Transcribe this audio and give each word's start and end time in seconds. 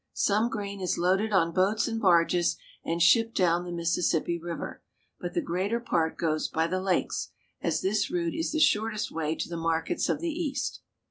Some 0.13 0.49
grain 0.49 0.81
is 0.81 0.97
loaded 0.97 1.31
on 1.31 1.51
boats 1.53 1.87
and 1.87 2.01
barges 2.01 2.57
and 2.83 2.99
shipped 3.03 3.37
down 3.37 3.65
the 3.65 3.71
Mississippi 3.71 4.39
River; 4.41 4.81
but 5.19 5.35
the 5.35 5.43
greater 5.43 5.79
part 5.79 6.17
goes 6.17 6.47
by 6.47 6.65
the 6.65 6.81
lakes, 6.81 7.29
as 7.61 7.81
this 7.81 8.09
route 8.09 8.33
is 8.33 8.51
the 8.51 8.59
shortest 8.59 9.11
way 9.11 9.35
to 9.35 9.47
the 9.47 9.57
markets 9.57 10.09
of 10.09 10.19
the 10.19 10.31
East. 10.31 10.81